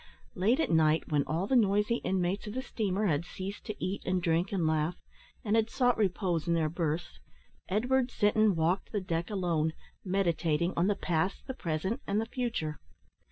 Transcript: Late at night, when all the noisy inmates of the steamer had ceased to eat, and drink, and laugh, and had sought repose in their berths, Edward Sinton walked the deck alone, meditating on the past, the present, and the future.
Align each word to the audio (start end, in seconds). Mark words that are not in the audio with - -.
Late 0.33 0.59
at 0.59 0.71
night, 0.71 1.11
when 1.11 1.23
all 1.27 1.45
the 1.45 1.55
noisy 1.55 1.97
inmates 1.97 2.47
of 2.47 2.55
the 2.55 2.63
steamer 2.63 3.05
had 3.05 3.23
ceased 3.23 3.65
to 3.67 3.75
eat, 3.77 4.01
and 4.03 4.19
drink, 4.19 4.51
and 4.51 4.65
laugh, 4.65 4.95
and 5.45 5.55
had 5.55 5.69
sought 5.69 5.95
repose 5.95 6.47
in 6.47 6.55
their 6.55 6.69
berths, 6.69 7.19
Edward 7.69 8.09
Sinton 8.09 8.55
walked 8.55 8.91
the 8.91 8.99
deck 8.99 9.29
alone, 9.29 9.73
meditating 10.03 10.73
on 10.75 10.87
the 10.87 10.95
past, 10.95 11.45
the 11.45 11.53
present, 11.53 12.01
and 12.07 12.19
the 12.19 12.25
future. 12.25 12.79